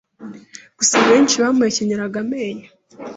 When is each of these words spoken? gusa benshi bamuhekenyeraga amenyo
gusa 0.79 0.95
benshi 1.07 1.35
bamuhekenyeraga 1.43 2.17
amenyo 2.23 2.67